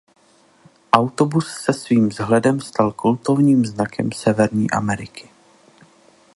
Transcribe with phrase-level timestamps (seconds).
[0.93, 5.29] Autobus se svým vzhledem stal kultovním znakem Severní Ameriky.